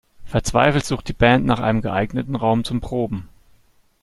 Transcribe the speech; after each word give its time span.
Verzweifelt 0.25 0.83
sucht 0.83 1.09
die 1.09 1.13
Band 1.13 1.45
nach 1.45 1.59
einem 1.59 1.83
geeigneten 1.83 2.33
Raum 2.35 2.63
zum 2.63 2.81
Proben. 2.81 3.29